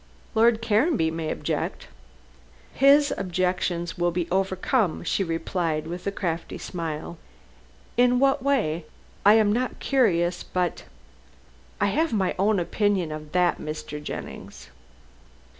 [0.33, 1.87] "Lord Caranby may object."
[2.73, 7.19] "His objections will be overcome," she replied, with a crafty smile.
[7.97, 8.85] "In what way?
[9.23, 10.85] I am not curious, but"
[11.79, 14.01] "I have my own opinion of that, Mr.
[14.03, 14.69] Jennings."